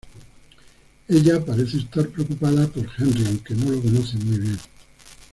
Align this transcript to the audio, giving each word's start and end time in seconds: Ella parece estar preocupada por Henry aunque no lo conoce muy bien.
Ella 1.09 1.45
parece 1.45 1.77
estar 1.77 2.07
preocupada 2.09 2.65
por 2.69 2.89
Henry 2.97 3.23
aunque 3.27 3.53
no 3.53 3.69
lo 3.69 3.79
conoce 3.79 4.17
muy 4.17 4.39
bien. 4.39 4.57